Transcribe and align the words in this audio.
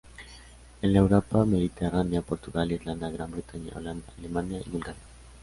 En 0.81 0.93
la 0.93 0.97
Europa 0.97 1.45
mediterránea, 1.45 2.23
Portugal, 2.23 2.71
Irlanda, 2.71 3.11
Gran 3.11 3.29
Bretaña, 3.29 3.73
Holanda, 3.77 4.11
Alemania 4.17 4.59
y 4.65 4.67
Bulgaria. 4.71 5.03